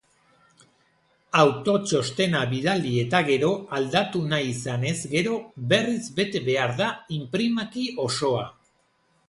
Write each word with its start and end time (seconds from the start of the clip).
Autotxostena 1.41 2.41
bidali 2.53 2.93
eta 3.03 3.19
gero 3.27 3.51
aldatu 3.81 4.23
nahi 4.33 4.49
izanez 4.55 4.97
gero, 5.13 5.37
berriz 5.75 6.01
bete 6.21 6.45
behar 6.51 6.77
da 6.83 6.91
inprimaki 7.21 7.89
osoa. 8.09 8.45